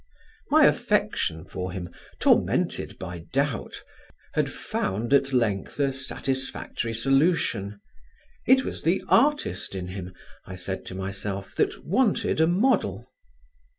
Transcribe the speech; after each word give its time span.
My 0.49 0.65
affection 0.65 1.45
for 1.45 1.71
him, 1.71 1.87
tormented 2.17 2.97
by 2.97 3.19
doubt, 3.31 3.83
had 4.33 4.51
found 4.51 5.13
at 5.13 5.31
length 5.31 5.79
a 5.79 5.93
satisfactory 5.93 6.95
solution. 6.95 7.79
It 8.47 8.65
was 8.65 8.81
the 8.81 9.03
artist 9.09 9.75
in 9.75 9.89
him, 9.89 10.15
I 10.43 10.55
said 10.55 10.87
to 10.87 10.95
myself, 10.95 11.53
that 11.57 11.85
wanted 11.85 12.41
a 12.41 12.47
model. 12.47 13.11